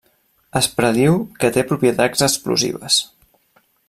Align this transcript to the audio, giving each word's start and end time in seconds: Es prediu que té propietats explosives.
Es 0.59 0.69
prediu 0.77 1.19
que 1.43 1.51
té 1.57 1.65
propietats 1.73 2.27
explosives. 2.29 2.99